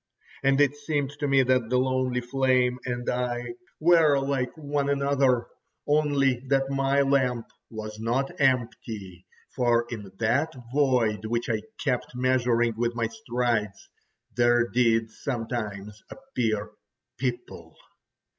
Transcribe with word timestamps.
And 0.41 0.59
it 0.59 0.75
seemed 0.75 1.11
to 1.19 1.27
me 1.27 1.43
that 1.43 1.69
the 1.69 1.77
lonely 1.77 2.21
flame 2.21 2.79
and 2.85 3.07
I 3.07 3.53
were 3.79 4.17
like 4.19 4.49
one 4.57 4.89
another, 4.89 5.45
only 5.85 6.39
that 6.47 6.71
my 6.71 7.03
lamp 7.03 7.51
was 7.69 7.99
not 7.99 8.31
empty, 8.41 9.27
for 9.55 9.85
in 9.91 10.11
that 10.17 10.53
void, 10.73 11.25
which 11.25 11.51
I 11.51 11.61
kept 11.79 12.15
measuring 12.15 12.73
with 12.77 12.95
my 12.95 13.09
strides, 13.09 13.89
there 14.35 14.67
did 14.67 15.11
sometimes 15.11 16.01
appear 16.09 16.71
people. 17.19 17.75